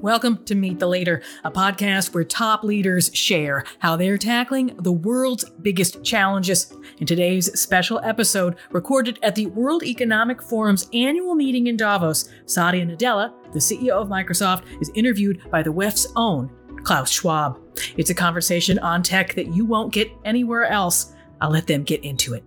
[0.00, 4.92] Welcome to Meet the Leader, a podcast where top leaders share how they're tackling the
[4.92, 6.72] world's biggest challenges.
[6.98, 12.84] In today's special episode, recorded at the World Economic Forum's annual meeting in Davos, Satya
[12.84, 16.50] Nadella, the CEO of Microsoft, is interviewed by the WEF's own
[16.82, 17.60] Klaus Schwab.
[17.96, 21.14] It's a conversation on tech that you won't get anywhere else.
[21.40, 22.44] I'll let them get into it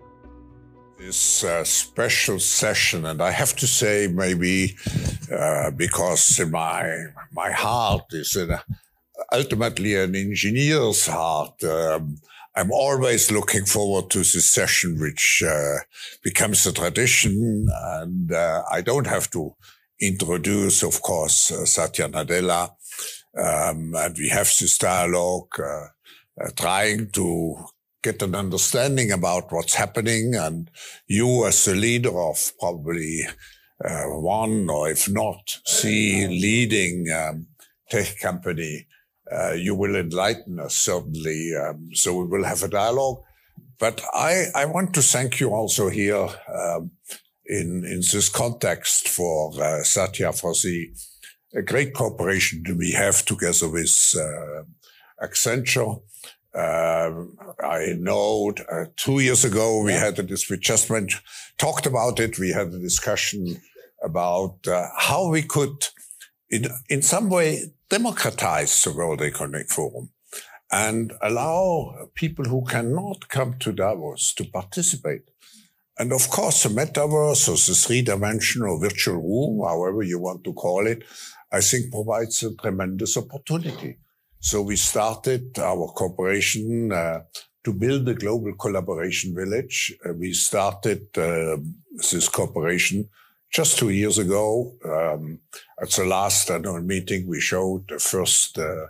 [0.97, 4.75] this uh, special session, and I have to say, maybe
[5.31, 8.37] uh, because my my heart is
[9.31, 11.63] ultimately an engineer's heart.
[11.63, 12.17] Um,
[12.55, 15.79] I'm always looking forward to this session, which uh,
[16.23, 19.53] becomes a tradition, and uh, I don't have to
[19.99, 22.69] introduce, of course, uh, Satya Nadella,
[23.37, 25.59] um, and we have this dialogue.
[25.59, 25.87] Uh,
[26.57, 27.55] trying to
[28.03, 30.35] get an understanding about what's happening.
[30.35, 30.69] And
[31.07, 33.21] you, as the leader of probably
[33.79, 37.47] one, or if not, see leading um,
[37.89, 38.87] tech company,
[39.31, 41.53] uh, you will enlighten us certainly.
[41.55, 43.21] Um, so we will have a dialogue.
[43.77, 46.91] But I, I want to thank you also here um,
[47.45, 50.91] in in this context for uh, Satya for the
[51.65, 54.63] great cooperation we have together with uh,
[55.25, 56.01] Accenture.
[56.55, 57.25] Uh,
[57.61, 61.13] I know uh, two years ago we had this, we just went,
[61.57, 62.39] talked about it.
[62.39, 63.61] We had a discussion
[64.01, 65.87] about uh, how we could,
[66.49, 70.11] in, in some way, democratize the World Economic Forum
[70.71, 75.29] and allow people who cannot come to Davos to participate.
[75.97, 80.87] And of course, the metaverse or the three-dimensional virtual room, however you want to call
[80.87, 81.03] it,
[81.51, 83.97] I think provides a tremendous opportunity.
[84.45, 87.21] So we started our cooperation uh,
[87.63, 89.91] to build a global collaboration village.
[90.05, 91.57] Uh, we started uh,
[92.11, 93.09] this cooperation
[93.51, 94.75] just two years ago.
[94.85, 95.39] Um,
[95.81, 98.85] at the last annual meeting, we showed the first uh,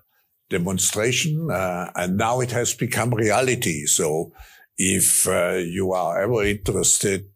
[0.50, 3.86] demonstration, uh, and now it has become reality.
[3.86, 4.33] So
[4.77, 7.30] if you are ever interested,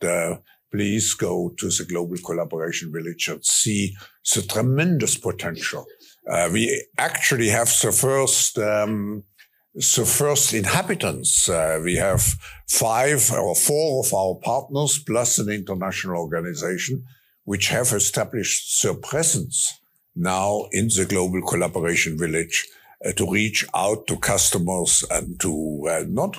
[0.70, 3.96] please go to the Global Collaboration Village and see
[4.36, 5.86] the tremendous potential
[6.30, 9.24] uh, we actually have the first um,
[9.74, 11.48] the first inhabitants.
[11.48, 12.22] Uh, we have
[12.68, 17.04] five or four of our partners plus an international organization
[17.46, 19.80] which have established their presence
[20.16, 22.68] now in the global collaboration village
[23.06, 26.38] uh, to reach out to customers and to uh, not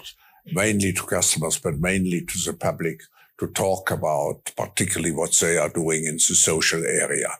[0.52, 3.00] mainly to customers but mainly to the public
[3.38, 7.30] to talk about particularly what they are doing in the social area.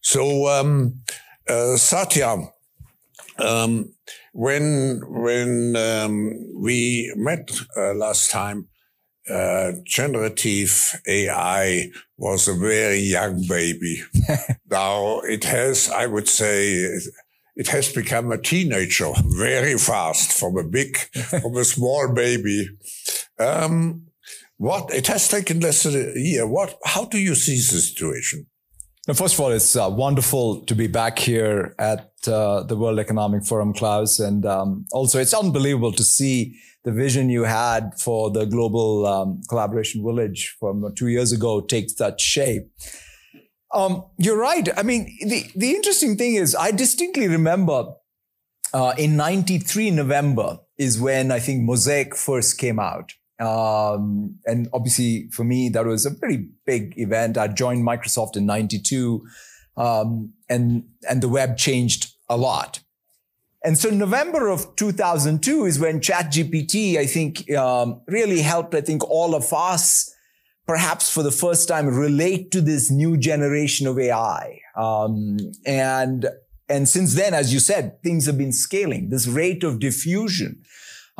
[0.00, 1.00] So um,
[1.50, 2.36] uh, Satya,
[3.38, 3.92] um,
[4.32, 8.68] when when um, we met uh, last time,
[9.28, 14.02] uh, generative AI was a very young baby.
[14.70, 16.98] now it has, I would say,
[17.56, 22.68] it has become a teenager very fast from a big, from a small baby.
[23.38, 24.06] Um,
[24.56, 26.46] what it has taken less than a year.
[26.46, 26.78] What?
[26.84, 28.46] How do you see the situation?
[29.08, 32.98] Now, first of all, it's uh, wonderful to be back here at uh, the World
[32.98, 34.20] Economic Forum, Klaus.
[34.20, 39.40] And um, also, it's unbelievable to see the vision you had for the Global um,
[39.48, 42.70] Collaboration Village from two years ago take such shape.
[43.72, 44.68] Um, you're right.
[44.76, 47.94] I mean, the, the interesting thing is, I distinctly remember
[48.74, 53.12] uh, in 93 November is when I think Mosaic first came out.
[53.40, 57.38] Um, and obviously for me, that was a pretty big event.
[57.38, 59.26] I joined Microsoft in 92.
[59.76, 62.80] Um, and, and the web changed a lot.
[63.64, 69.08] And so November of 2002 is when ChatGPT, I think, um, really helped, I think,
[69.08, 70.14] all of us,
[70.66, 74.60] perhaps for the first time, relate to this new generation of AI.
[74.76, 76.26] Um, and,
[76.70, 79.10] and since then, as you said, things have been scaling.
[79.10, 80.62] This rate of diffusion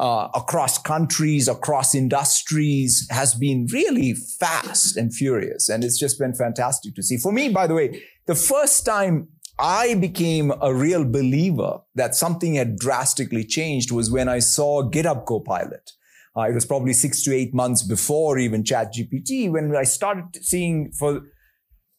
[0.01, 5.69] uh, across countries, across industries has been really fast and furious.
[5.69, 7.19] And it's just been fantastic to see.
[7.19, 9.29] For me, by the way, the first time
[9.59, 15.27] I became a real believer that something had drastically changed was when I saw GitHub
[15.27, 15.91] Copilot.
[16.35, 20.93] Uh, it was probably six to eight months before even ChatGPT when I started seeing
[20.99, 21.21] for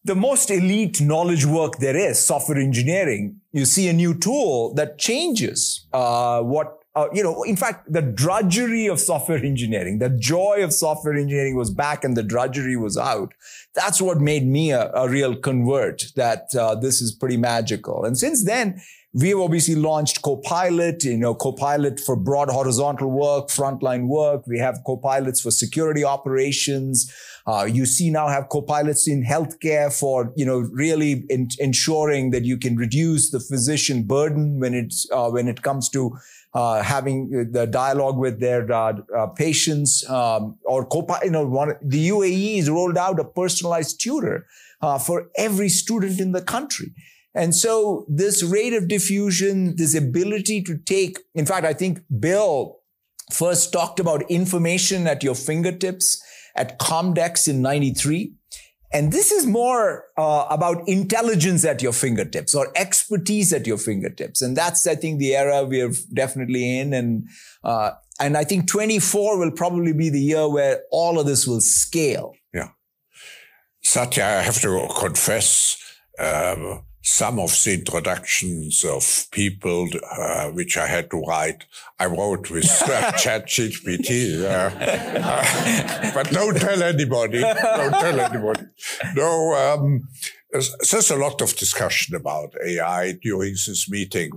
[0.03, 4.97] the most elite knowledge work there is, software engineering, you see a new tool that
[4.97, 10.57] changes uh, what uh, you know, in fact, the drudgery of software engineering, the joy
[10.61, 13.33] of software engineering was back and the drudgery was out.
[13.73, 18.03] That's what made me a, a real convert that uh, this is pretty magical.
[18.03, 18.81] And since then,
[19.13, 24.47] We've obviously launched Copilot, you know, Copilot for broad horizontal work, frontline work.
[24.47, 27.13] We have Copilots for security operations.
[27.45, 32.45] Uh, you see now have Copilots in healthcare for, you know, really in, ensuring that
[32.45, 36.17] you can reduce the physician burden when it's, uh, when it comes to
[36.53, 41.75] uh, having the dialogue with their uh, uh, patients um, or Copilot, you know, one,
[41.81, 44.47] the UAE has rolled out a personalized tutor
[44.81, 46.93] uh, for every student in the country.
[47.33, 52.79] And so this rate of diffusion, this ability to take, in fact, I think Bill
[53.31, 56.21] first talked about information at your fingertips
[56.55, 58.33] at Comdex in 93.
[58.93, 64.41] And this is more uh, about intelligence at your fingertips or expertise at your fingertips.
[64.41, 66.93] And that's, I think, the era we're definitely in.
[66.93, 67.27] And,
[67.63, 71.61] uh, and I think 24 will probably be the year where all of this will
[71.61, 72.33] scale.
[72.53, 72.69] Yeah.
[73.81, 75.77] Satya, I have to confess,
[76.19, 79.87] um, some of the introductions of people
[80.17, 81.65] uh, which I had to write,
[81.99, 82.65] I wrote with
[83.23, 84.43] ChatGPT.
[84.45, 87.41] Uh, but don't tell anybody.
[87.41, 88.65] Don't tell anybody.
[89.15, 90.07] No, um,
[90.51, 94.31] there's, there's a lot of discussion about AI during this meeting.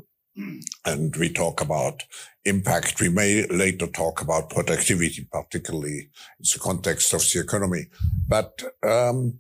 [0.85, 2.03] And we talk about
[2.45, 3.01] impact.
[3.01, 6.11] We may later talk about productivity, particularly
[6.41, 7.87] in the context of the economy.
[8.29, 9.39] But um,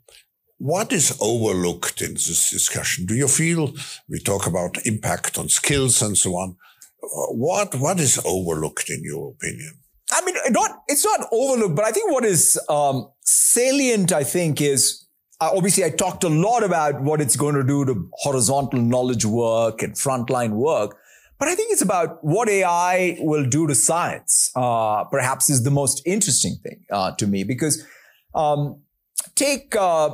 [0.58, 3.06] what is overlooked in this discussion?
[3.06, 3.74] Do you feel
[4.08, 6.56] we talk about impact on skills and so on?
[7.02, 9.78] What what is overlooked in your opinion?
[10.12, 14.60] I mean, not it's not overlooked, but I think what is um, salient, I think,
[14.60, 15.04] is
[15.40, 19.24] uh, obviously I talked a lot about what it's going to do to horizontal knowledge
[19.24, 20.96] work and frontline work.
[21.38, 24.50] But I think it's about what AI will do to science.
[24.54, 27.84] Uh, perhaps is the most interesting thing uh, to me because
[28.34, 28.80] um,
[29.34, 30.10] take uh,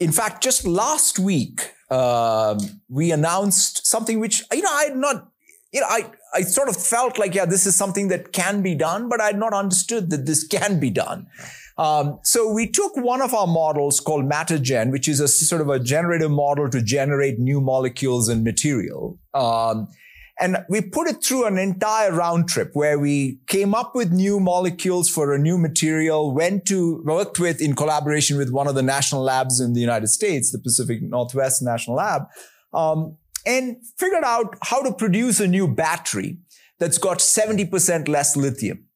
[0.00, 2.58] in fact, just last week, um,
[2.88, 5.28] we announced something which, you know, I had not,
[5.72, 8.74] you know, I, I sort of felt like, yeah, this is something that can be
[8.74, 11.26] done, but I had not understood that this can be done.
[11.76, 15.68] Um, so we took one of our models called MatterGen, which is a sort of
[15.68, 19.18] a generative model to generate new molecules and material.
[19.34, 19.88] Um,
[20.40, 24.40] and we put it through an entire round trip where we came up with new
[24.40, 28.82] molecules for a new material, went to, worked with in collaboration with one of the
[28.82, 32.22] national labs in the United States, the Pacific Northwest National Lab,
[32.72, 36.38] um, and figured out how to produce a new battery
[36.78, 38.86] that's got 70% less lithium.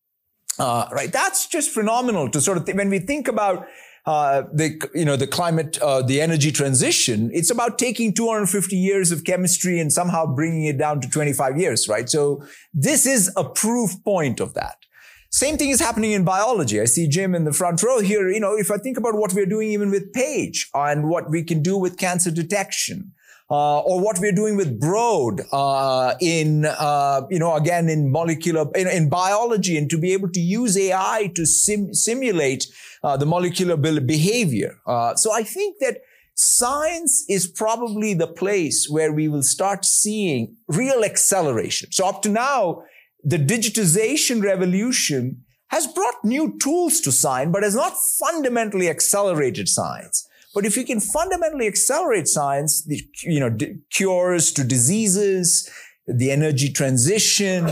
[0.58, 1.12] Uh, right.
[1.12, 3.67] That's just phenomenal to sort of, th- when we think about
[4.06, 9.10] uh, the you know the climate uh, the energy transition it's about taking 250 years
[9.10, 13.44] of chemistry and somehow bringing it down to 25 years right so this is a
[13.44, 14.84] proof point of that
[15.30, 16.80] same thing is happening in biology.
[16.80, 18.30] I see Jim in the front row here.
[18.30, 21.42] You know, if I think about what we're doing even with Paige and what we
[21.42, 23.12] can do with cancer detection,
[23.50, 28.67] uh, or what we're doing with Broad uh, in, uh, you know, again in molecular
[28.75, 32.67] in, in, biology, and to be able to use AI to sim- simulate
[33.02, 34.79] uh, the molecular behavior.
[34.87, 35.99] Uh, so I think that
[36.35, 41.93] science is probably the place where we will start seeing real acceleration.
[41.93, 42.82] So up to now,
[43.23, 50.29] the digitization revolution has brought new tools to science, but has not fundamentally accelerated science.
[50.54, 55.68] But if you can fundamentally accelerate science, the, you know, d- cures to diseases,
[56.06, 57.68] the energy transition,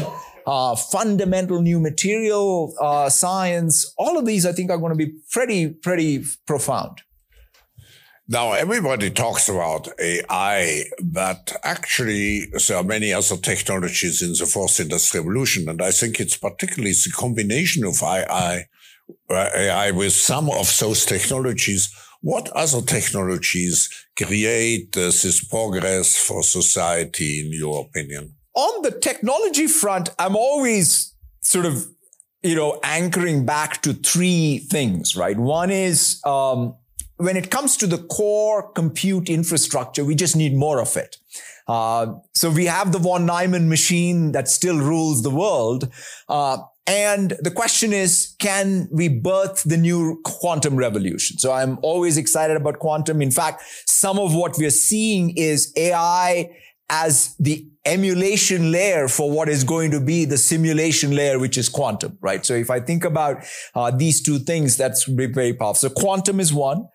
[0.46, 5.12] uh, fundamental new material uh, science, all of these I think are going to be
[5.31, 7.02] pretty, pretty profound.
[8.29, 14.81] Now, everybody talks about AI, but actually, there are many other technologies in the fourth
[14.81, 15.69] industrial revolution.
[15.69, 18.67] And I think it's particularly the combination of AI,
[19.31, 27.41] AI with some of those technologies what other technologies create uh, this progress for society,
[27.44, 28.34] in your opinion?
[28.55, 31.86] On the technology front, I'm always sort of,
[32.43, 35.36] you know, anchoring back to three things, right?
[35.36, 36.76] One is um,
[37.17, 41.17] when it comes to the core compute infrastructure, we just need more of it.
[41.67, 45.88] Uh, so we have the von Neumann machine that still rules the world.
[46.29, 51.39] Uh, and the question is, can we birth the new quantum revolution?
[51.39, 53.22] So I'm always excited about quantum.
[53.22, 56.51] In fact, some of what we're seeing is AI
[56.91, 61.69] as the emulation layer for what is going to be the simulation layer, which is
[61.69, 62.44] quantum, right?
[62.44, 65.89] So if I think about uh, these two things, that's very powerful.
[65.89, 66.89] So quantum is one,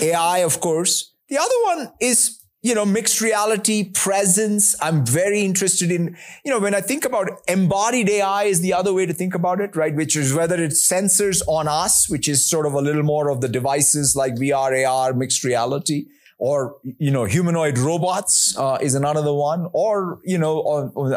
[0.00, 1.14] AI, of course.
[1.28, 4.76] The other one is you know, mixed reality, presence.
[4.80, 8.94] I'm very interested in, you know, when I think about embodied AI is the other
[8.94, 9.94] way to think about it, right?
[9.94, 13.40] Which is whether it's sensors on us, which is sort of a little more of
[13.40, 16.06] the devices like VR, AR, mixed reality,
[16.38, 20.58] or you know humanoid robots uh, is another one or you know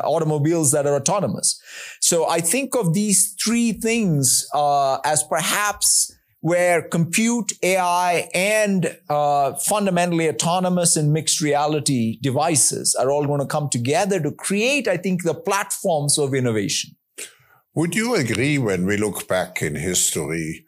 [0.04, 1.60] automobiles that are autonomous
[2.00, 6.15] so i think of these three things uh, as perhaps
[6.50, 13.54] where compute ai and uh, fundamentally autonomous and mixed reality devices are all going to
[13.56, 16.96] come together to create i think the platforms of innovation
[17.74, 20.66] would you agree when we look back in history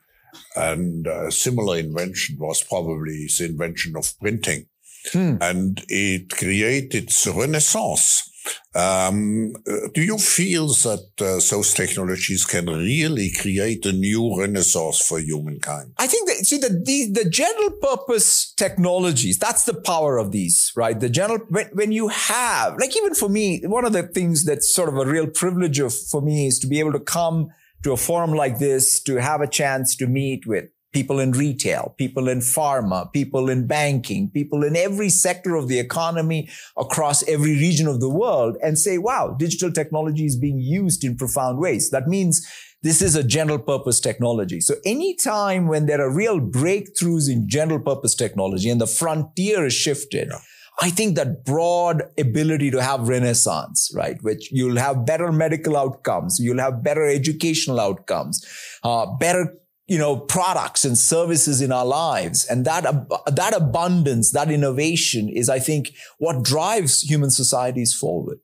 [0.57, 4.65] and a similar invention was probably the invention of printing.
[5.13, 5.35] Hmm.
[5.39, 8.29] And it created the renaissance.
[8.75, 9.53] Um,
[9.93, 15.93] do you feel that uh, those technologies can really create a new renaissance for humankind?
[15.97, 20.71] I think that, see, the, the, the general purpose technologies, that's the power of these,
[20.75, 20.99] right?
[20.99, 24.71] The general, when, when you have, like even for me, one of the things that's
[24.73, 27.49] sort of a real privilege of, for me is to be able to come
[27.83, 31.93] to a forum like this to have a chance to meet with people in retail,
[31.97, 37.53] people in pharma, people in banking, people in every sector of the economy across every
[37.55, 41.89] region of the world and say, wow, digital technology is being used in profound ways.
[41.89, 42.47] That means
[42.83, 44.61] this is a general purpose technology.
[44.61, 49.73] So anytime when there are real breakthroughs in general purpose technology and the frontier is
[49.73, 50.39] shifted, yeah
[50.79, 54.17] I think that broad ability to have renaissance, right?
[54.21, 56.37] Which you'll have better medical outcomes.
[56.39, 58.45] You'll have better educational outcomes,
[58.83, 59.55] uh, better,
[59.87, 62.45] you know, products and services in our lives.
[62.45, 62.83] And that,
[63.25, 68.39] that abundance, that innovation is, I think, what drives human societies forward.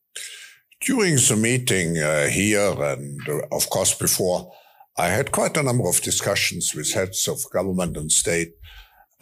[0.82, 4.52] During the meeting uh, here and uh, of course before,
[4.98, 8.54] I had quite a number of discussions with heads of government and state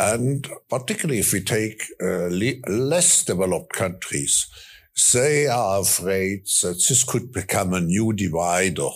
[0.01, 2.28] and particularly if we take uh,
[2.68, 4.48] less developed countries,
[5.13, 8.90] they are afraid that this could become a new divider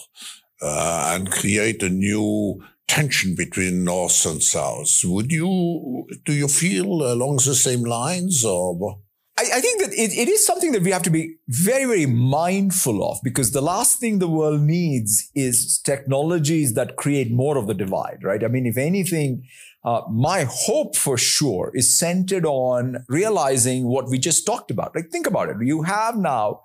[0.63, 4.89] uh, and create a new tension between North and South.
[5.03, 8.99] Would you, do you feel along the same lines or?
[9.37, 12.05] I, I think that it, it is something that we have to be very, very
[12.05, 17.67] mindful of because the last thing the world needs is technologies that create more of
[17.67, 18.43] the divide, right?
[18.43, 19.43] I mean, if anything,
[19.83, 24.95] uh, my hope for sure is centered on realizing what we just talked about.
[24.95, 25.57] Like, think about it.
[25.61, 26.61] You have now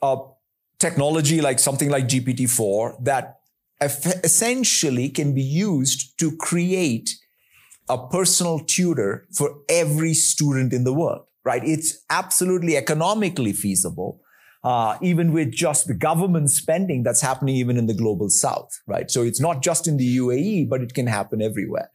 [0.00, 0.16] a
[0.78, 3.35] technology like something like GPT-4 that
[3.80, 7.10] essentially can be used to create
[7.88, 11.62] a personal tutor for every student in the world, right?
[11.64, 14.20] It's absolutely economically feasible.
[14.64, 19.08] Uh, even with just the government spending that's happening even in the global south, right?
[19.08, 21.92] So it's not just in the UAE, but it can happen everywhere.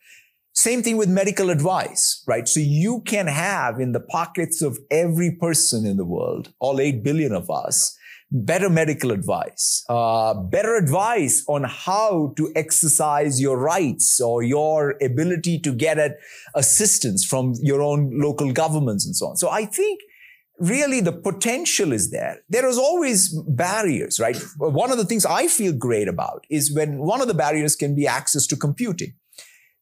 [0.54, 2.48] Same thing with medical advice, right?
[2.48, 7.04] So you can have in the pockets of every person in the world, all 8
[7.04, 7.98] billion of us,
[8.32, 15.60] better medical advice, uh, better advice on how to exercise your rights or your ability
[15.60, 16.18] to get at
[16.56, 19.38] assistance from your own local governments and so on.
[19.38, 20.00] So I think
[20.60, 22.40] really the potential is there.
[22.50, 24.38] There is always barriers, right?
[24.58, 27.96] One of the things I feel great about is when one of the barriers can
[27.96, 29.14] be access to computing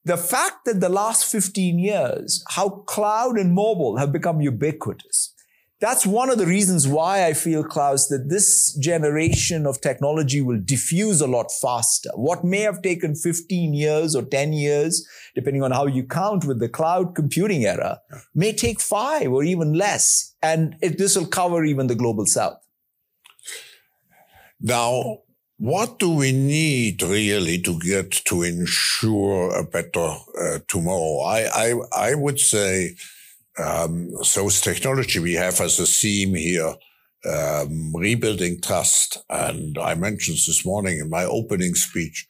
[0.06, 5.34] the fact that the last 15 years, how cloud and mobile have become ubiquitous.
[5.82, 10.60] That's one of the reasons why I feel, Klaus, that this generation of technology will
[10.60, 12.10] diffuse a lot faster.
[12.16, 16.60] What may have taken 15 years or 10 years, depending on how you count with
[16.60, 18.02] the cloud computing era,
[18.36, 20.36] may take five or even less.
[20.42, 22.60] And it, this will cover even the global south.
[24.60, 25.20] Now,
[25.58, 31.22] what do we need really to get to ensure a better uh, tomorrow?
[31.22, 32.96] I, I, I would say
[33.60, 36.74] um, those technology we have as a theme here,
[37.30, 39.18] um, rebuilding trust.
[39.30, 42.28] And I mentioned this morning in my opening speech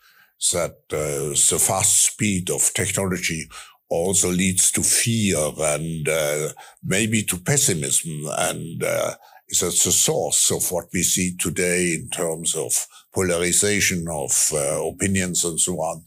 [0.54, 3.48] that uh, the fast speed of technology
[3.90, 6.50] also leads to fear and uh,
[6.84, 9.16] maybe to pessimism and uh,
[9.52, 15.44] at the source of what we see today in terms of polarization of uh, opinions
[15.44, 16.04] and so on.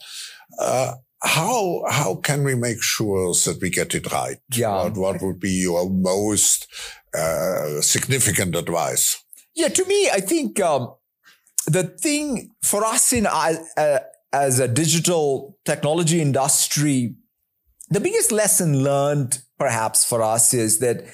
[0.60, 4.38] Uh, how how can we make sure that we get it right?
[4.52, 4.84] Yeah.
[4.84, 6.66] What, what would be your most
[7.14, 9.22] uh, significant advice?
[9.54, 10.94] Yeah, to me, I think um,
[11.66, 13.54] the thing for us in uh,
[14.32, 17.14] as a digital technology industry,
[17.90, 21.04] the biggest lesson learned, perhaps for us, is that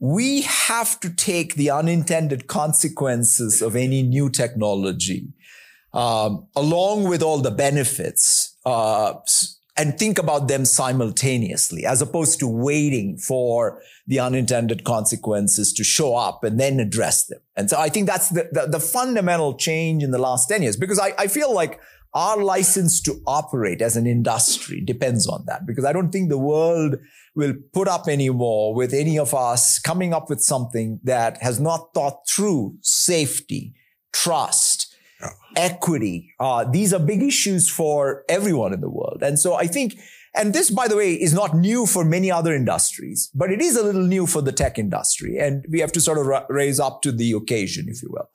[0.00, 5.28] we have to take the unintended consequences of any new technology
[5.92, 9.14] um, along with all the benefits uh,
[9.76, 16.14] and think about them simultaneously as opposed to waiting for the unintended consequences to show
[16.14, 17.40] up and then address them.
[17.56, 20.76] And so I think that's the, the, the fundamental change in the last 10 years
[20.76, 21.80] because I, I feel like
[22.14, 26.38] our license to operate as an industry depends on that because I don't think the
[26.38, 26.96] world
[27.34, 31.94] will put up anymore with any of us coming up with something that has not
[31.94, 33.74] thought through safety,
[34.12, 34.71] trust.
[35.56, 36.34] Equity.
[36.40, 39.22] Uh, these are big issues for everyone in the world.
[39.22, 39.98] And so I think,
[40.34, 43.76] and this, by the way, is not new for many other industries, but it is
[43.76, 45.38] a little new for the tech industry.
[45.38, 48.28] And we have to sort of ra- raise up to the occasion, if you will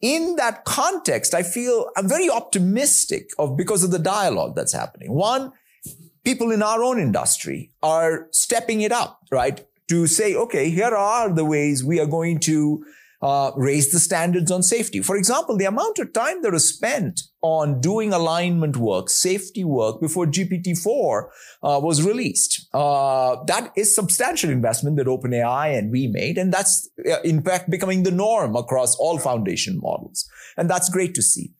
[0.00, 5.12] in that context, I feel I'm very optimistic of because of the dialogue that's happening.
[5.12, 5.52] One,
[6.24, 9.64] people in our own industry are stepping it up, right?
[9.88, 12.84] To say, okay, here are the ways we are going to
[13.20, 15.00] uh, raise the standards on safety.
[15.02, 20.00] For example, the amount of time that was spent on doing alignment work, safety work
[20.00, 21.28] before GPT-4
[21.62, 22.68] uh, was released.
[22.72, 26.38] Uh, that is substantial investment that OpenAI and we made.
[26.38, 30.28] And that's uh, in fact becoming the norm across all foundation models.
[30.56, 31.52] And that's great to see.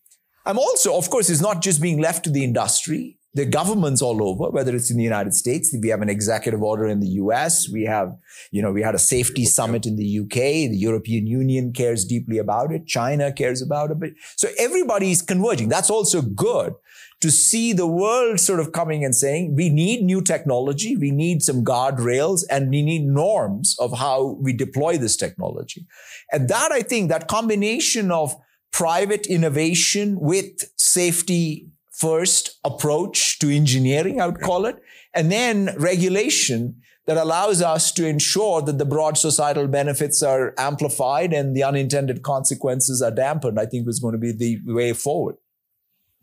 [0.47, 4.21] I'm also, of course, it's not just being left to the industry the governments all
[4.21, 7.69] over, whether it's in the United States, we have an executive order in the US,
[7.69, 8.17] we have,
[8.51, 12.39] you know, we had a safety summit in the UK, the European Union cares deeply
[12.39, 14.15] about it, China cares about it.
[14.35, 15.69] So everybody is converging.
[15.69, 16.75] That's also good
[17.21, 21.41] to see the world sort of coming and saying, we need new technology, we need
[21.41, 25.87] some guardrails, and we need norms of how we deploy this technology.
[26.33, 28.35] And that, I think, that combination of
[28.73, 31.69] private innovation with safety
[31.99, 34.77] first approach to engineering, I would call it,
[35.15, 41.33] and then regulation that allows us to ensure that the broad societal benefits are amplified
[41.33, 45.37] and the unintended consequences are dampened, I think is going to be the way forward.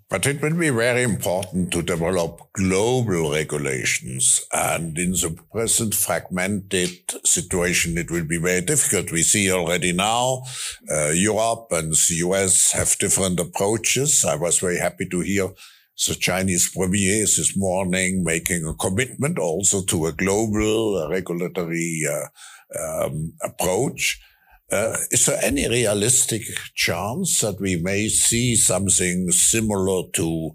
[0.08, 4.46] But it will be very important to develop global regulations.
[4.54, 6.92] And in the present fragmented
[7.26, 9.12] situation, it will be very difficult.
[9.12, 10.44] We see already now
[10.92, 14.24] uh, Europe and the US have different approaches.
[14.24, 15.50] I was very happy to hear
[16.08, 23.34] the Chinese premier this morning making a commitment also to a global regulatory uh, um,
[23.42, 24.20] approach.
[24.72, 26.42] Uh, is there any realistic
[26.74, 30.52] chance that we may see something similar to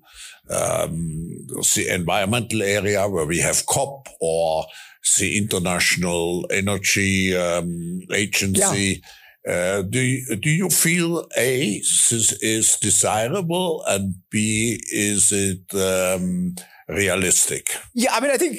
[0.51, 4.65] um, the environmental area where we have COP or
[5.19, 9.03] the International Energy um, Agency?
[9.03, 9.07] Yeah.
[9.49, 16.55] Uh, do you, do you feel a this is desirable and b is it um,
[16.89, 17.71] realistic?
[17.95, 18.59] Yeah, I mean, I think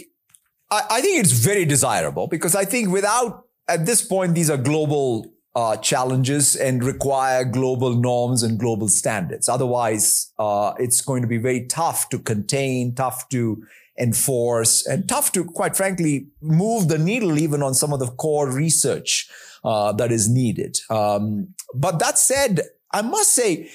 [0.71, 4.57] I, I think it's very desirable because I think without at this point these are
[4.57, 9.49] global uh, challenges and require global norms and global standards.
[9.49, 13.61] Otherwise, uh, it's going to be very tough to contain, tough to
[13.99, 18.49] enforce, and tough to, quite frankly, move the needle even on some of the core
[18.49, 19.29] research
[19.63, 20.79] uh, that is needed.
[20.89, 22.61] Um, but that said,
[22.91, 23.69] I must say,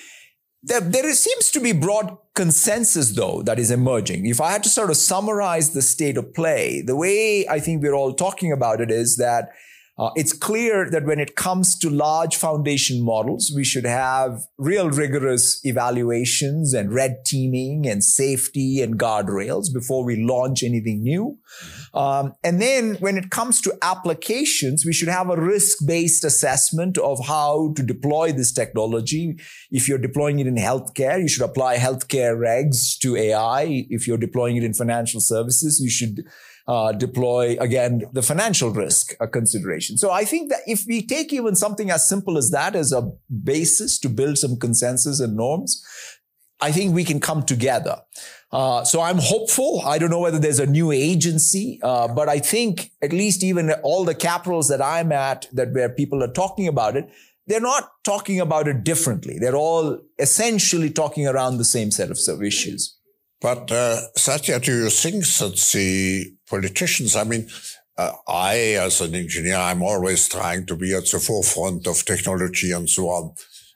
[0.63, 4.27] there, there seems to be broad consensus, though, that is emerging.
[4.27, 7.83] If I had to sort of summarize the state of play, the way I think
[7.83, 9.51] we're all talking about it is that
[9.99, 14.91] uh, it's clear that when it comes to large foundation models, we should have real
[14.91, 21.39] rigorous evaluations and red teaming and safety and guardrails before we launch anything new.
[21.65, 21.99] Mm-hmm.
[21.99, 27.25] Um, and then when it comes to applications, we should have a risk-based assessment of
[27.27, 29.37] how to deploy this technology.
[29.71, 33.87] If you're deploying it in healthcare, you should apply healthcare regs to AI.
[33.89, 36.27] If you're deploying it in financial services, you should
[36.69, 39.97] uh, deploy again the financial risk a consideration.
[39.97, 43.13] So I think that if we take even something as simple as that as a
[43.45, 45.85] basis to build some consensus and norms,
[46.61, 48.01] I think we can come together.
[48.51, 49.83] Uh, so I'm hopeful.
[49.85, 53.73] I don't know whether there's a new agency, uh, but I think at least even
[53.83, 57.11] all the capitals that I'm at, that where people are talking about it,
[57.47, 59.39] they're not talking about it differently.
[59.39, 62.96] They're all essentially talking around the same set of issues.
[63.47, 67.49] But uh, Satya, do you think that the politicians, I mean,
[67.97, 68.57] uh, I,
[68.87, 73.05] as an engineer, I'm always trying to be at the forefront of technology and so
[73.05, 73.35] on.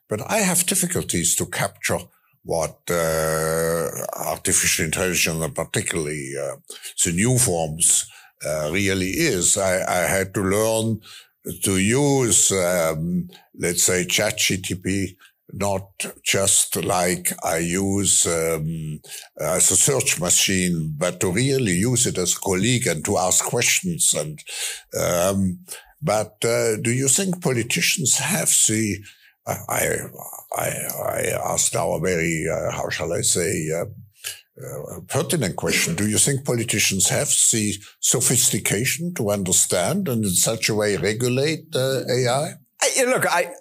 [0.09, 2.01] But I have difficulties to capture
[2.43, 6.57] what uh, artificial intelligence, and particularly uh,
[7.05, 8.11] the new forms,
[8.45, 9.57] uh, really is.
[9.57, 11.01] I, I, had to learn
[11.63, 15.15] to use, um, let's say, ChatGTP
[15.53, 15.89] not
[16.25, 19.01] just like I use um,
[19.41, 23.45] as a search machine, but to really use it as a colleague and to ask
[23.45, 24.15] questions.
[24.15, 24.39] And
[25.01, 25.61] um,
[26.03, 28.99] but uh, do you think politicians have the
[29.47, 29.99] I
[30.57, 30.69] I
[31.05, 31.21] I
[31.53, 33.87] asked our very uh, how shall I say uh,
[34.61, 35.95] uh, pertinent question.
[35.95, 41.75] Do you think politicians have the sophistication to understand and in such a way regulate
[41.75, 42.55] uh, AI?
[42.83, 43.53] I, look, I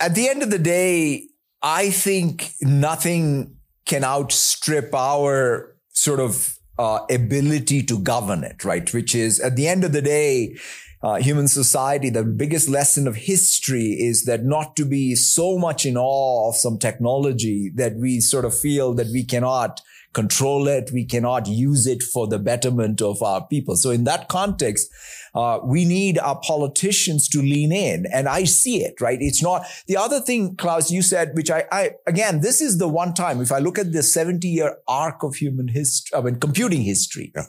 [0.00, 1.28] at the end of the day,
[1.62, 8.92] I think nothing can outstrip our sort of uh, ability to govern it, right?
[8.92, 10.56] Which is at the end of the day,
[11.02, 15.84] uh, human society, the biggest lesson of history is that not to be so much
[15.84, 19.80] in awe of some technology that we sort of feel that we cannot
[20.16, 20.90] control it.
[20.94, 23.76] We cannot use it for the betterment of our people.
[23.76, 24.90] So in that context,
[25.34, 28.06] uh, we need our politicians to lean in.
[28.10, 29.18] And I see it, right?
[29.20, 32.88] It's not the other thing, Klaus, you said, which I, I again, this is the
[32.88, 36.40] one time, if I look at the 70 year arc of human history, I mean,
[36.40, 37.42] computing history, yeah.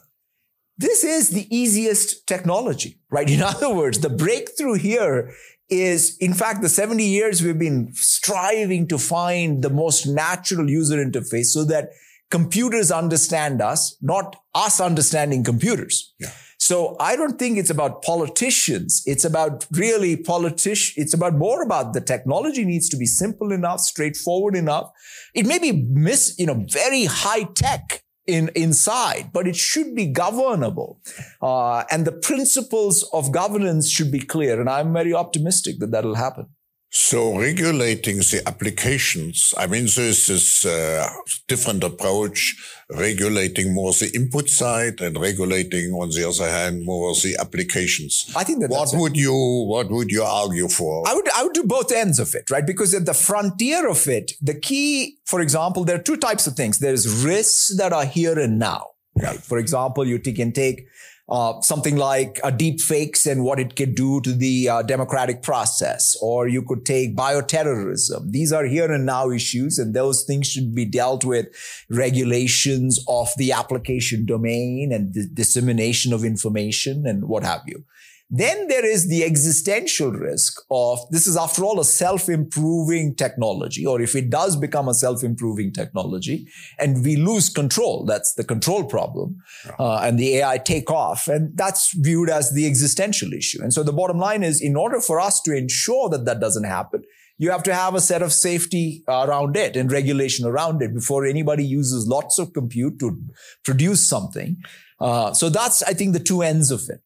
[0.77, 3.29] This is the easiest technology, right?
[3.37, 5.33] In other words, the breakthrough here
[5.69, 10.95] is in fact the 70 years we've been striving to find the most natural user
[10.95, 11.89] interface so that
[12.31, 16.13] computers understand us, not us understanding computers.
[16.19, 16.31] Yeah.
[16.59, 19.03] So I don't think it's about politicians.
[19.05, 20.93] It's about really politicians.
[20.97, 24.91] It's about more about the technology needs to be simple enough, straightforward enough.
[25.35, 30.05] It may be miss, you know, very high tech in inside, but it should be
[30.05, 30.99] governable.
[31.41, 34.59] Uh, and the principles of governance should be clear.
[34.59, 36.47] And I'm very optimistic that that'll happen.
[36.89, 41.10] So regulating the applications, I mean, there's this uh,
[41.47, 42.56] different approach,
[42.89, 48.32] regulating more the input side and regulating on the other hand more the applications.
[48.36, 49.19] I think that what would it.
[49.19, 49.34] you
[49.67, 51.04] what would you argue for?
[51.08, 52.65] I would I would do both ends of it, right?
[52.65, 56.54] Because at the frontier of it, the key, for example, there are two types of
[56.54, 56.80] things.
[56.80, 58.91] There's risks that are here and now.
[59.21, 59.39] Right.
[59.39, 60.88] For example, you can take
[61.29, 65.41] uh, something like uh, deep fakes and what it could do to the uh, democratic
[65.41, 68.31] process, or you could take bioterrorism.
[68.31, 71.47] These are here and now issues, and those things should be dealt with
[71.89, 77.83] regulations of the application domain and the dissemination of information and what have you.
[78.29, 84.01] Then there is the existential risk of this is after all a self-improving technology, or
[84.01, 86.45] if it does become a self-improving technology
[86.77, 89.37] and we lose control, that's the control problem,
[89.79, 91.27] uh, and the AI take off.
[91.29, 93.61] And that's viewed as the existential issue.
[93.61, 96.65] And so the bottom line is in order for us to ensure that that doesn't
[96.65, 97.03] happen,
[97.37, 101.25] you have to have a set of safety around it and regulation around it before
[101.25, 103.21] anybody uses lots of compute to
[103.63, 104.57] produce something.
[104.99, 107.01] Uh, so that's, I think, the two ends of it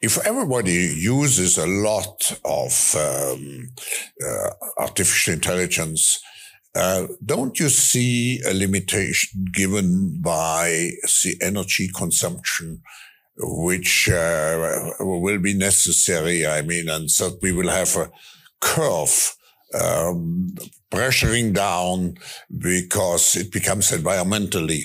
[0.00, 3.68] if everybody uses a lot of um,
[4.24, 6.20] uh, artificial intelligence,
[6.74, 10.90] uh, don't you see a limitation given by
[11.22, 12.82] the energy consumption,
[13.38, 16.46] which uh, will be necessary?
[16.46, 18.10] I mean, and so we will have a
[18.60, 19.36] curve
[19.80, 20.54] um,
[20.90, 22.14] pressuring down
[22.58, 24.82] because it becomes environmentally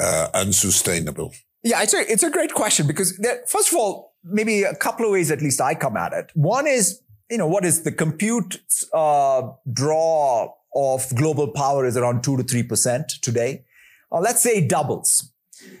[0.00, 1.32] uh, unsustainable.
[1.62, 5.06] Yeah, it's a it's a great question because there, first of all, maybe a couple
[5.06, 6.30] of ways at least I come at it.
[6.34, 7.00] One is,
[7.30, 8.60] you know, what is the compute
[8.92, 13.64] uh, draw of global power is around two to three percent today.
[14.12, 15.32] Uh, let's say it doubles.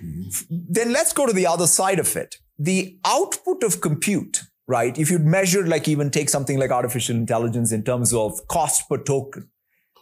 [0.02, 0.56] Mm-hmm.
[0.68, 2.36] Then let's go to the other side of it.
[2.58, 4.96] The output of compute, right?
[4.98, 8.98] If you measure, like even take something like artificial intelligence in terms of cost per
[8.98, 9.48] token,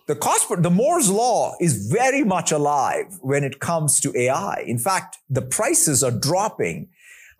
[0.07, 4.63] the cost per, the Moore's law is very much alive when it comes to AI.
[4.67, 6.89] In fact, the prices are dropping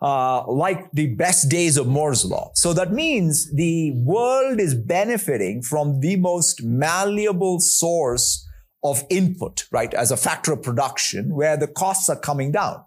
[0.01, 2.51] uh, like the best days of Moore's law.
[2.53, 8.47] So that means the world is benefiting from the most malleable source
[8.83, 12.83] of input, right, as a factor of production, where the costs are coming down.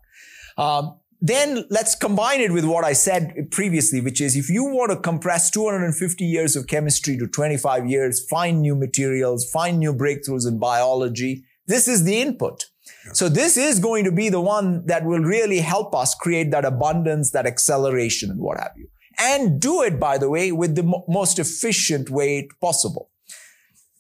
[0.57, 4.91] Um, then let's combine it with what I said previously, which is if you want
[4.91, 10.49] to compress 250 years of chemistry to 25 years, find new materials, find new breakthroughs
[10.49, 12.65] in biology, this is the input.
[13.13, 16.65] So this is going to be the one that will really help us create that
[16.65, 18.89] abundance, that acceleration and what have you.
[19.19, 23.11] And do it, by the way, with the mo- most efficient way possible.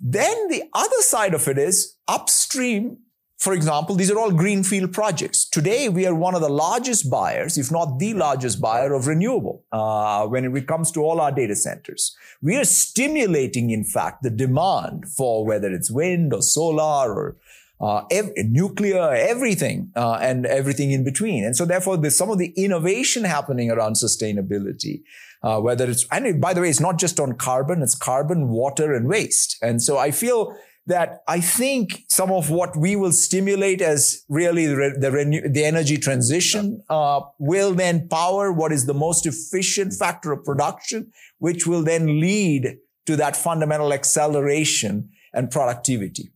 [0.01, 2.99] Then the other side of it is upstream.
[3.39, 5.49] For example, these are all greenfield projects.
[5.49, 9.65] Today, we are one of the largest buyers, if not the largest buyer of renewable
[9.73, 12.15] uh, when it comes to all our data centers.
[12.43, 17.37] We are stimulating, in fact, the demand for whether it's wind or solar or
[17.81, 21.45] uh, ev- nuclear, everything, uh, and everything in between.
[21.45, 25.03] And so therefore, there's some of the innovation happening around sustainability,
[25.43, 28.93] uh, whether it's, and by the way, it's not just on carbon, it's carbon, water,
[28.93, 29.57] and waste.
[29.63, 30.55] And so I feel
[30.87, 35.65] that I think some of what we will stimulate as really the, the, renew, the
[35.65, 41.67] energy transition uh, will then power what is the most efficient factor of production, which
[41.67, 46.33] will then lead to that fundamental acceleration and productivity.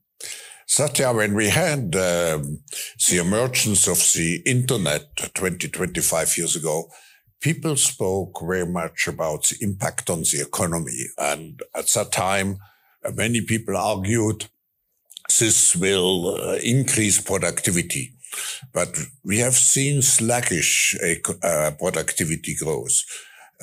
[0.67, 2.61] Satya, when we had um,
[3.09, 6.89] the emergence of the internet 20, 25 years ago,
[7.41, 11.05] people spoke very much about the impact on the economy.
[11.19, 12.59] And at that time,
[13.05, 14.47] uh, many people argued
[15.39, 18.15] this will uh, increase productivity.
[18.73, 20.97] But we have seen sluggish
[21.43, 23.03] uh, productivity growth.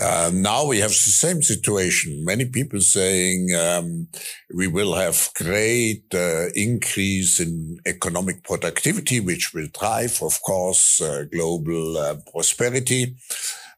[0.02, 2.26] Uh, now we have the same situation.
[2.26, 4.08] Many people saying um,
[4.56, 11.26] we will have great uh, increase in economic productivity, which will drive, of course, uh,
[11.32, 13.16] global uh, prosperity.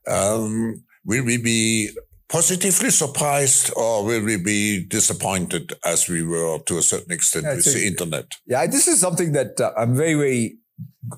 [0.08, 1.90] Um, will we be
[2.30, 7.56] positively surprised or will we be disappointed as we were to a certain extent yeah,
[7.56, 8.32] with the internet?
[8.48, 10.58] Yeah, this is something that uh, I'm very, very,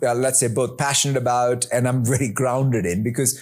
[0.01, 3.39] uh, let's say, both passionate about and I'm very grounded in because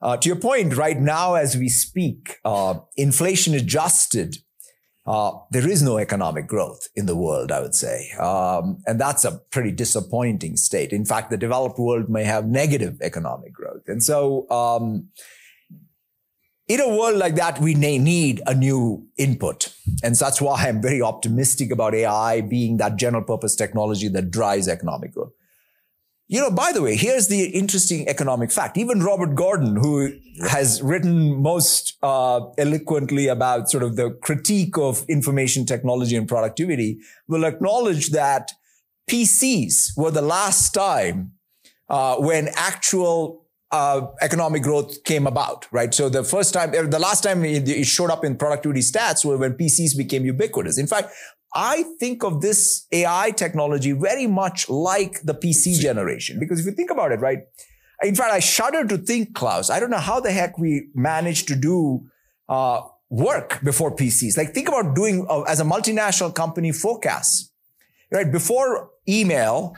[0.00, 4.36] uh, to your point, right now, as we speak, uh, inflation adjusted,
[5.06, 8.10] uh, there is no economic growth in the world, I would say.
[8.18, 10.92] Um, and that's a pretty disappointing state.
[10.92, 13.82] In fact, the developed world may have negative economic growth.
[13.86, 15.08] And so, um,
[16.66, 19.74] in a world like that, we may need a new input.
[20.02, 24.30] And so that's why I'm very optimistic about AI being that general purpose technology that
[24.30, 25.32] drives economic growth.
[26.26, 28.78] You know, by the way, here's the interesting economic fact.
[28.78, 30.10] Even Robert Gordon, who
[30.48, 36.98] has written most uh, eloquently about sort of the critique of information technology and productivity,
[37.28, 38.52] will acknowledge that
[39.10, 41.32] PCs were the last time
[41.90, 45.92] uh, when actual uh, economic growth came about, right?
[45.92, 49.54] So the first time, the last time it showed up in productivity stats were when
[49.54, 50.78] PCs became ubiquitous.
[50.78, 51.12] In fact,
[51.54, 56.40] I think of this AI technology very much like the PC generation.
[56.40, 57.38] Because if you think about it, right?
[58.02, 61.48] In fact, I shudder to think, Klaus, I don't know how the heck we managed
[61.48, 62.06] to do
[62.48, 64.36] uh, work before PCs.
[64.36, 67.52] Like think about doing uh, as a multinational company forecasts,
[68.10, 68.30] right?
[68.30, 69.76] Before email,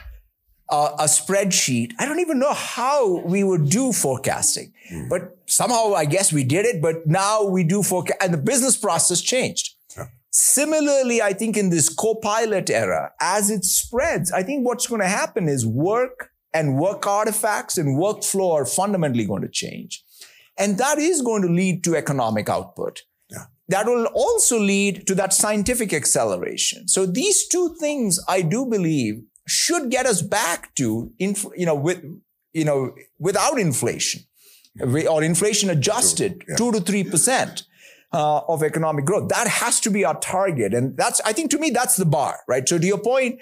[0.68, 1.92] uh, a spreadsheet.
[1.98, 5.08] I don't even know how we would do forecasting, mm.
[5.08, 6.82] but somehow I guess we did it.
[6.82, 9.75] But now we do forecast, and the business process changed.
[10.38, 15.08] Similarly, I think in this copilot era, as it spreads, I think what's going to
[15.08, 20.04] happen is work and work artifacts and workflow are fundamentally going to change.
[20.58, 23.00] And that is going to lead to economic output.
[23.30, 23.44] Yeah.
[23.68, 26.86] That will also lead to that scientific acceleration.
[26.86, 31.74] So these two things, I do believe, should get us back to, inf- you know,
[31.74, 32.04] with,
[32.52, 34.20] you know, without inflation
[35.08, 36.56] or inflation adjusted, yeah.
[36.56, 37.64] two to three percent
[38.16, 39.28] uh, of economic growth.
[39.28, 40.72] That has to be our target.
[40.72, 42.66] And that's, I think to me, that's the bar, right?
[42.66, 43.40] So to your point,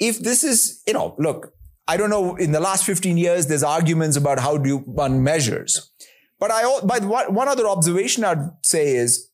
[0.00, 1.54] if this is, you know, look,
[1.86, 5.92] I don't know, in the last 15 years, there's arguments about how do one measures.
[6.40, 9.29] But I, but one other observation I'd say is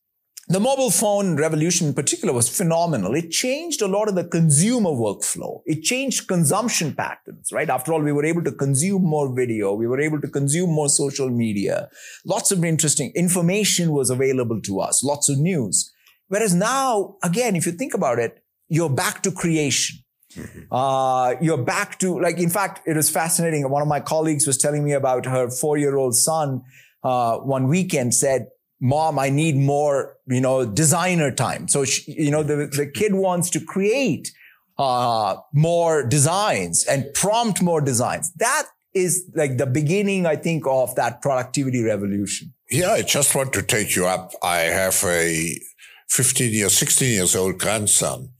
[0.49, 3.17] the mobile phone revolution in particular was phenomenal.
[3.17, 5.61] It changed a lot of the consumer workflow.
[5.67, 7.69] It changed consumption patterns, right?
[7.69, 9.75] After all, we were able to consume more video.
[9.75, 11.89] We were able to consume more social media.
[12.25, 15.03] Lots of interesting information was available to us.
[15.03, 15.93] Lots of news.
[16.29, 19.99] Whereas now, again, if you think about it, you're back to creation.
[20.35, 20.73] Mm-hmm.
[20.73, 23.69] Uh, you're back to like, in fact, it was fascinating.
[23.69, 26.63] One of my colleagues was telling me about her four year old son.
[27.03, 28.47] Uh, one weekend said,
[28.81, 31.69] mom, I need more, you know, designer time.
[31.69, 34.33] So, she, you know, the, the kid wants to create,
[34.79, 38.33] uh, more designs and prompt more designs.
[38.35, 42.53] That is like the beginning, I think, of that productivity revolution.
[42.71, 44.33] Yeah, I just want to take you up.
[44.43, 45.59] I have a
[46.09, 48.31] 15 years, 16 years old grandson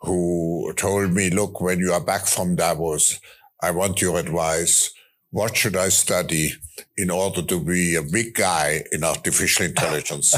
[0.00, 3.20] who told me, look, when you are back from Davos,
[3.60, 4.90] I want your advice.
[5.30, 6.52] What should I study?
[6.96, 10.34] In order to be a big guy in artificial intelligence.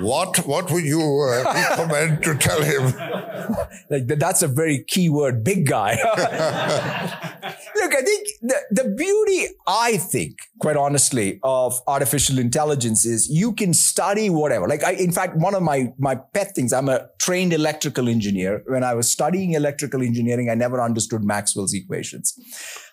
[0.00, 2.92] what what would you uh, recommend to tell him?
[3.90, 5.96] Like that's a very key word, big guy.
[7.76, 13.52] Look, I think the, the beauty, I think, quite honestly, of artificial intelligence is you
[13.52, 14.68] can study whatever.
[14.68, 18.62] Like, I, in fact, one of my, my pet things, I'm a trained electrical engineer.
[18.66, 22.38] When I was studying electrical engineering, I never understood Maxwell's equations.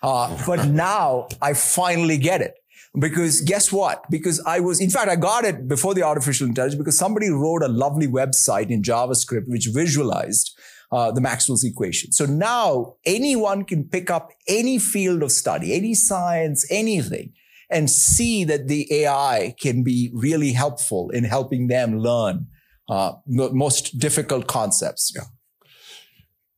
[0.02, 2.54] Uh, but now I finally get it.
[2.98, 4.04] Because guess what?
[4.10, 7.62] Because I was, in fact, I got it before the artificial intelligence because somebody wrote
[7.62, 10.58] a lovely website in JavaScript which visualized
[10.90, 12.12] uh, the Maxwell's equation.
[12.12, 17.32] So now anyone can pick up any field of study, any science, anything,
[17.70, 22.46] and see that the AI can be really helpful in helping them learn
[22.88, 25.12] uh, the most difficult concepts.
[25.14, 25.24] Yeah.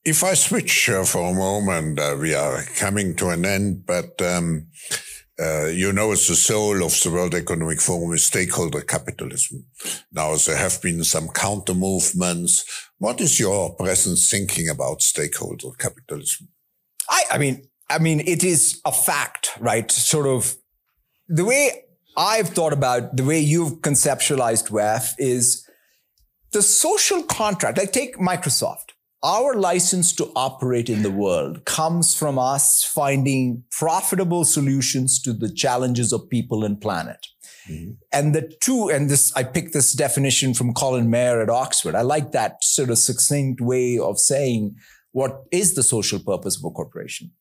[0.04, 4.22] If I switch uh, for a moment, uh, we are coming to an end, but
[4.22, 4.68] um,
[5.40, 9.64] uh, you know, it's the soul of the World Economic Forum is stakeholder capitalism.
[10.12, 12.64] Now, there have been some counter movements.
[12.98, 16.48] What is your present thinking about stakeholder capitalism?
[17.09, 19.90] I, I mean, I mean, it is a fact, right?
[19.90, 20.57] Sort of
[21.29, 21.85] the way
[22.16, 25.66] I've thought about the way you've conceptualized WEF is
[26.53, 27.79] the social contract.
[27.79, 28.89] Like take Microsoft.
[29.22, 35.52] Our license to operate in the world comes from us finding profitable solutions to the
[35.52, 37.26] challenges of people and planet.
[37.68, 37.92] Mm-hmm.
[38.12, 41.94] And the two, and this, I picked this definition from Colin Mayer at Oxford.
[41.94, 44.76] I like that sort of succinct way of saying
[45.12, 47.33] what is the social purpose of a corporation.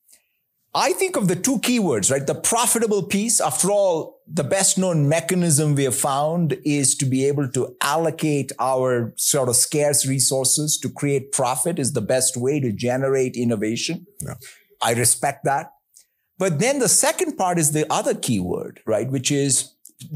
[0.75, 2.25] I think of the two keywords, right?
[2.25, 3.41] The profitable piece.
[3.41, 8.51] After all, the best known mechanism we have found is to be able to allocate
[8.59, 14.05] our sort of scarce resources to create profit is the best way to generate innovation.
[14.21, 14.35] Yeah.
[14.81, 15.71] I respect that.
[16.37, 19.09] But then the second part is the other keyword, right?
[19.09, 19.73] Which is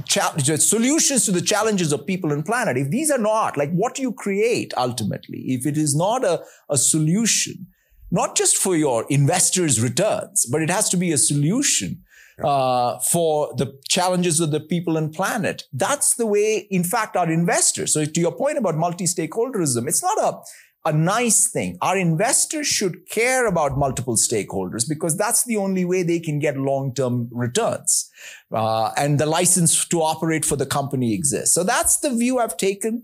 [0.08, 2.78] solutions to the challenges of people and planet.
[2.78, 6.78] If these are not like what you create ultimately, if it is not a, a
[6.78, 7.68] solution,
[8.14, 12.04] not just for your investors' returns, but it has to be a solution
[12.44, 15.64] uh, for the challenges of the people and planet.
[15.74, 17.94] That's the way, in fact, our investors.
[17.94, 20.40] So to your point about multi-stakeholderism, it's not a
[20.86, 21.78] a nice thing.
[21.82, 26.58] Our investors should care about multiple stakeholders because that's the only way they can get
[26.58, 28.10] long-term returns.
[28.52, 31.56] Uh, and the license to operate for the company exists.
[31.56, 33.04] So that's the view I've taken.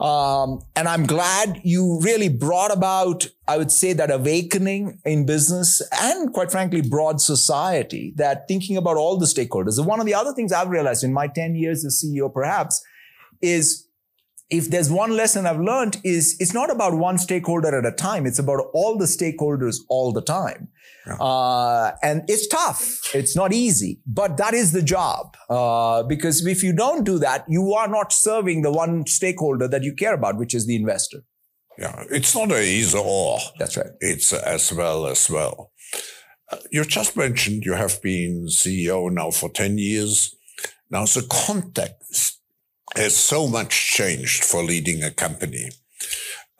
[0.00, 5.82] Um, and I'm glad you really brought about, I would say, that awakening in business
[5.92, 9.76] and quite frankly, broad society that thinking about all the stakeholders.
[9.76, 12.80] And one of the other things I've realized in my 10 years as CEO, perhaps,
[13.42, 13.87] is
[14.50, 18.26] if there's one lesson I've learned is it's not about one stakeholder at a time.
[18.26, 20.68] It's about all the stakeholders all the time.
[21.06, 21.16] Yeah.
[21.16, 23.14] Uh, and it's tough.
[23.14, 25.36] It's not easy, but that is the job.
[25.50, 29.82] Uh, because if you don't do that, you are not serving the one stakeholder that
[29.82, 31.18] you care about, which is the investor.
[31.76, 32.04] Yeah.
[32.10, 33.38] It's not a either or.
[33.58, 33.92] That's right.
[34.00, 35.72] It's as well as well.
[36.50, 40.34] Uh, you just mentioned you have been CEO now for 10 years.
[40.90, 42.37] Now the context
[42.96, 45.70] has so much changed for leading a company.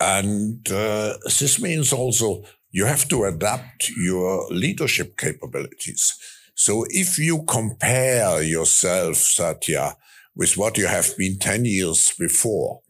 [0.00, 6.14] And uh, this means also you have to adapt your leadership capabilities.
[6.54, 9.96] So if you compare yourself, Satya,
[10.34, 12.80] with what you have been 10 years before,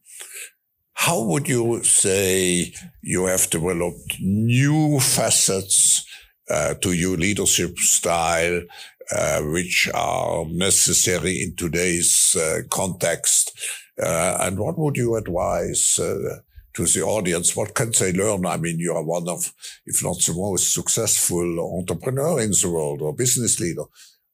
[0.94, 2.72] how would you say
[3.02, 6.04] you have developed new facets
[6.50, 8.62] uh, to your leadership style
[9.10, 13.58] uh, which are necessary in today's uh, context.
[14.00, 16.40] Uh, and what would you advise uh,
[16.74, 17.56] to the audience?
[17.56, 18.46] What can they learn?
[18.46, 19.52] I mean, you are one of,
[19.86, 23.84] if not the most successful entrepreneur in the world or business leader.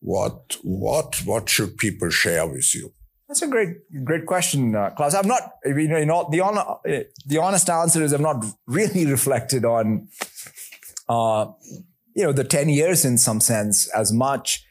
[0.00, 2.92] What, what, what should people share with you?
[3.28, 5.14] That's a great, great question, uh, Klaus.
[5.14, 6.78] I'm not, you know, the, on,
[7.26, 10.08] the honest answer is I'm not really reflected on,
[11.08, 11.46] uh,
[12.14, 14.64] you know, the 10 years in some sense as much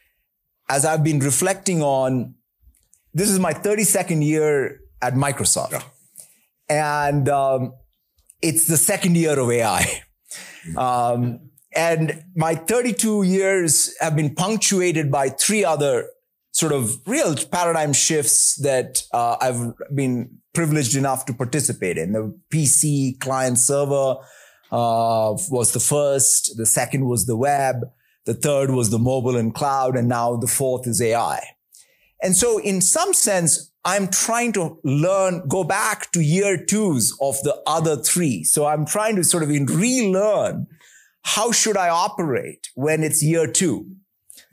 [0.69, 2.35] as I've been reflecting on
[3.13, 5.73] this is my 32nd year at Microsoft.
[5.73, 5.83] Yeah.
[6.69, 7.73] And um,
[8.41, 10.01] it's the second year of AI.
[10.77, 16.07] Um, and my 32 years have been punctuated by three other
[16.51, 22.13] sort of real paradigm shifts that uh, I've been privileged enough to participate in.
[22.13, 24.17] The PC client server
[24.73, 26.57] uh, was the first.
[26.57, 27.81] The second was the web.
[28.25, 29.95] The third was the mobile and cloud.
[29.95, 31.41] And now the fourth is AI.
[32.23, 37.35] And so in some sense, I'm trying to learn, go back to year twos of
[37.43, 38.43] the other three.
[38.43, 40.67] So I'm trying to sort of relearn
[41.21, 43.95] how should I operate when it's year two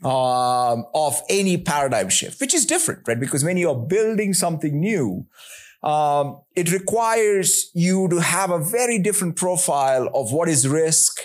[0.03, 3.19] um, of any paradigm shift, which is different, right?
[3.19, 5.25] Because when you're building something new,
[5.83, 11.17] um, it requires you to have a very different profile of what is risk,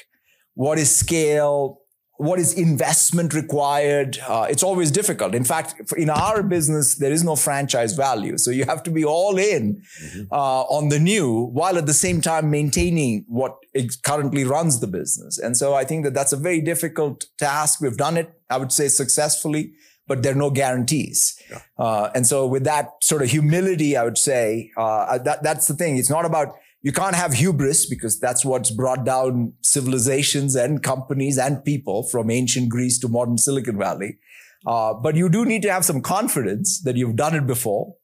[0.55, 1.81] what is scale,
[2.19, 4.19] what is investment required?
[4.27, 5.35] Uh, it's always difficult.
[5.35, 8.39] In fact, in our business, there is no franchise value.
[8.39, 10.23] So you have to be all in mm-hmm.
[10.33, 13.57] uh, on the new while at the same time maintaining what
[14.03, 15.39] currently runs the business.
[15.39, 17.81] And so I think that that's a very difficult task.
[17.81, 19.75] We've done it, I would say successfully,
[20.07, 21.41] but there are no guarantees.
[21.51, 21.61] Yeah.
[21.79, 25.75] Uh, and so with that sort of humility, I would say uh, that that's the
[25.75, 25.97] thing.
[25.97, 31.37] It's not about you can't have hubris because that's what's brought down civilizations and companies
[31.37, 34.19] and people from ancient Greece to modern Silicon Valley.
[34.65, 37.95] Uh, but you do need to have some confidence that you've done it before.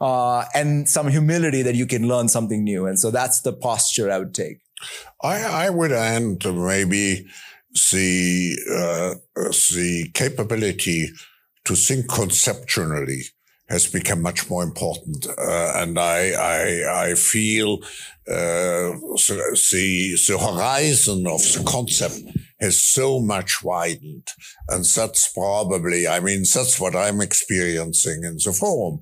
[0.00, 2.86] Uh, and some humility that you can learn something new.
[2.86, 4.58] And so that's the posture I would take.
[5.20, 7.26] I, I would add maybe
[7.90, 11.08] the, uh, the capability
[11.64, 13.22] to think conceptually
[13.68, 15.26] has become much more important.
[15.26, 17.82] Uh, and I, I, I feel
[18.26, 22.20] uh, the, the horizon of the concept
[22.60, 24.28] has so much widened.
[24.68, 29.00] And that's probably, I mean, that's what I'm experiencing in the forum.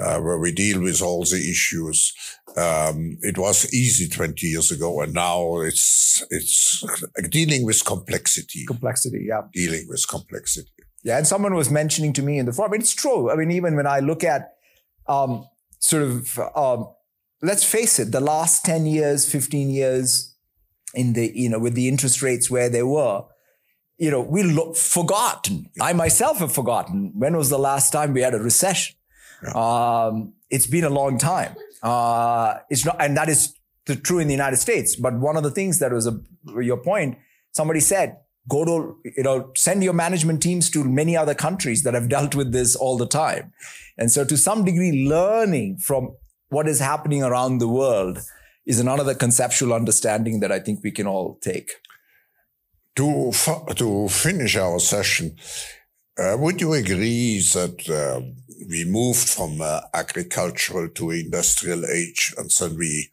[0.00, 2.12] uh, where we deal with all the issues.
[2.56, 6.84] Um, it was easy 20 years ago, and now it's it's
[7.30, 8.64] dealing with complexity.
[8.66, 9.42] Complexity, yeah.
[9.52, 10.70] Dealing with complexity.
[11.02, 12.74] Yeah, and someone was mentioning to me in the forum.
[12.74, 13.30] It's true.
[13.30, 14.54] I mean, even when I look at
[15.08, 15.46] um,
[15.80, 16.88] sort of, um,
[17.42, 20.28] let's face it, the last 10 years, 15 years,
[20.94, 23.24] in the you know with the interest rates where they were,
[23.98, 25.70] you know, we look forgotten.
[25.80, 28.96] I myself have forgotten when was the last time we had a recession.
[29.42, 29.52] Yeah.
[29.52, 31.54] Um, it's been a long time.
[31.82, 33.54] Uh, it's not, and that is
[33.86, 34.96] the, true in the United States.
[34.96, 36.20] But one of the things that was a,
[36.60, 37.18] your point,
[37.52, 41.94] somebody said, go to, you know, send your management teams to many other countries that
[41.94, 43.52] have dealt with this all the time.
[43.96, 46.16] And so to some degree, learning from
[46.48, 48.18] what is happening around the world
[48.66, 51.72] is another conceptual understanding that I think we can all take.
[52.96, 53.32] To,
[53.76, 55.36] to finish our session,
[56.18, 58.20] uh, would you agree that uh,
[58.68, 63.08] we moved from uh, agricultural to industrial age and then we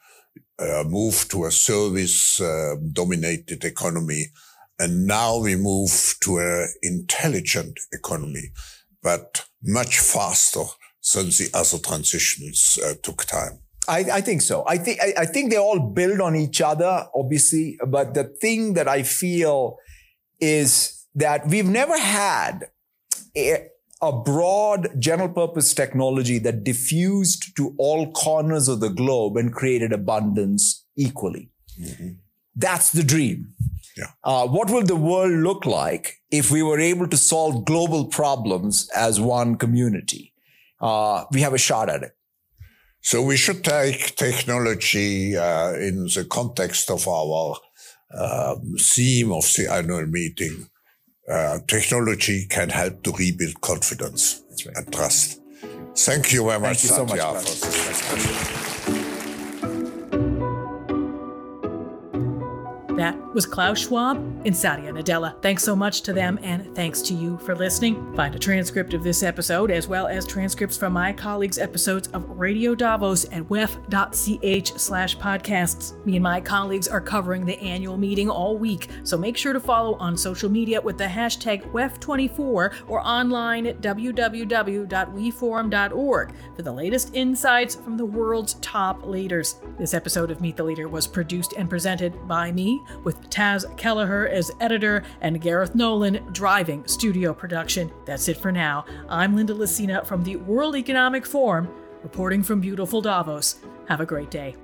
[0.60, 4.26] uh, moved to a service uh, dominated economy
[4.80, 8.52] and now we move to an intelligent economy,
[9.04, 10.64] but much faster
[11.14, 13.60] than the other transitions uh, took time?
[13.88, 14.64] I, I, think so.
[14.68, 17.78] I think I, think they all build on each other, obviously.
[17.88, 19.78] But the thing that I feel
[20.40, 22.70] is that we've never had
[23.36, 23.68] a,
[24.02, 29.92] a broad general purpose technology that diffused to all corners of the globe and created
[29.92, 31.50] abundance equally.
[31.82, 32.10] Mm-hmm.
[32.56, 33.54] That's the dream.
[33.98, 34.12] Yeah.
[34.24, 38.90] Uh, what will the world look like if we were able to solve global problems
[38.96, 40.34] as one community?
[40.80, 42.16] Uh, we have a shot at it.
[43.02, 47.56] So we should take technology uh, in the context of our
[48.18, 50.68] um, theme of the annual meeting.
[51.30, 54.76] Uh, technology can help to rebuild confidence right.
[54.78, 55.40] and trust.
[55.96, 57.06] Thank you very much, Thank you so
[58.96, 59.06] much,
[63.00, 65.42] That was Klaus Schwab and Satya Nadella.
[65.42, 68.14] Thanks so much to them, and thanks to you for listening.
[68.14, 72.30] Find a transcript of this episode, as well as transcripts from my colleagues' episodes of
[72.32, 76.06] Radio Davos at wef.ch slash podcasts.
[76.06, 79.62] Me and my colleagues are covering the annual meeting all week, so make sure to
[79.62, 87.16] follow on social media with the hashtag WEF24 or online at www.weforum.org for the latest
[87.16, 89.56] insights from the world's top leaders.
[89.78, 94.28] This episode of Meet the Leader was produced and presented by me, with Taz Kelleher
[94.28, 97.92] as editor and Gareth Nolan driving studio production.
[98.06, 98.86] That's it for now.
[99.08, 101.70] I'm Linda Lacina from the World Economic Forum,
[102.04, 103.60] reporting from beautiful Davos.
[103.88, 104.56] Have a great day.